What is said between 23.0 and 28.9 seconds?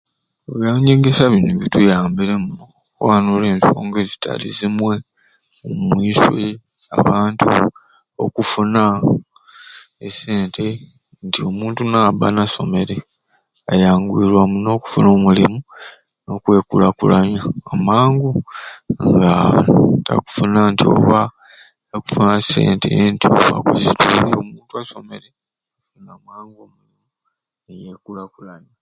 nti tiyasomere amangu niyekulakulanya.